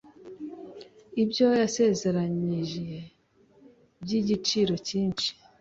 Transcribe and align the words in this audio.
ibyo 1.23 1.47
yasezeranije 1.61 2.87
by'igiciro 4.03 4.73
cyinshi: 4.87 5.29